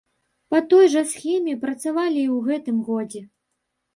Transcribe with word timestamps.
Па 0.53 0.59
той 0.71 0.85
жа 0.93 1.01
схеме 1.11 1.53
працавалі 1.65 2.19
і 2.23 2.31
ў 2.37 2.41
гэтым 2.47 2.77
годзе. 2.87 3.21